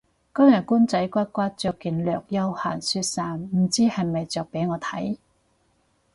[0.33, 5.17] 今日官仔骨骨着件略休閒恤衫唔知係咪着畀我睇